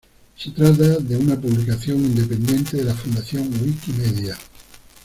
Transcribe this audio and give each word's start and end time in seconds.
Se 0.35 0.49
trata 0.49 0.97
de 0.97 1.15
una 1.15 1.35
publicación 1.39 1.99
independiente 2.03 2.75
de 2.77 2.85
la 2.85 2.95
Fundación 2.95 3.51
Wikimedia. 3.63 4.35